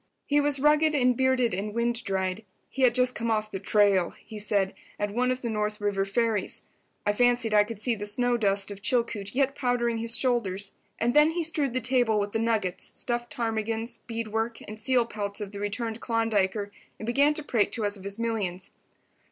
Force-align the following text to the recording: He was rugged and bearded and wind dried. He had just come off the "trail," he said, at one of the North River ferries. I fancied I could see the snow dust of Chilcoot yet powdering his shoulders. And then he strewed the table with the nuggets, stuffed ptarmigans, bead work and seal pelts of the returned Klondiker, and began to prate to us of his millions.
He 0.25 0.41
was 0.41 0.59
rugged 0.59 0.95
and 0.95 1.15
bearded 1.15 1.53
and 1.53 1.75
wind 1.75 2.03
dried. 2.03 2.43
He 2.71 2.81
had 2.81 2.95
just 2.95 3.13
come 3.13 3.29
off 3.29 3.51
the 3.51 3.59
"trail," 3.59 4.09
he 4.17 4.39
said, 4.39 4.73
at 4.97 5.13
one 5.13 5.29
of 5.29 5.41
the 5.43 5.49
North 5.51 5.79
River 5.79 6.05
ferries. 6.05 6.63
I 7.05 7.13
fancied 7.13 7.53
I 7.53 7.63
could 7.63 7.79
see 7.79 7.93
the 7.93 8.07
snow 8.07 8.35
dust 8.35 8.71
of 8.71 8.81
Chilcoot 8.81 9.35
yet 9.35 9.53
powdering 9.53 9.99
his 9.99 10.17
shoulders. 10.17 10.71
And 10.97 11.13
then 11.13 11.29
he 11.29 11.43
strewed 11.43 11.73
the 11.73 11.81
table 11.81 12.19
with 12.19 12.31
the 12.31 12.39
nuggets, 12.39 12.99
stuffed 12.99 13.31
ptarmigans, 13.31 13.99
bead 14.07 14.29
work 14.29 14.57
and 14.67 14.79
seal 14.79 15.05
pelts 15.05 15.39
of 15.39 15.51
the 15.51 15.59
returned 15.59 16.01
Klondiker, 16.01 16.71
and 16.97 17.05
began 17.05 17.35
to 17.35 17.43
prate 17.43 17.71
to 17.73 17.85
us 17.85 17.95
of 17.95 18.03
his 18.03 18.17
millions. 18.17 18.71